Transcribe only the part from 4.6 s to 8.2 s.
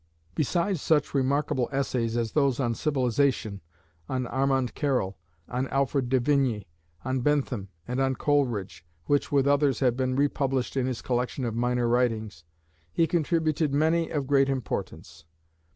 Carrel, on Alfred de Vigny, on Bentham, and on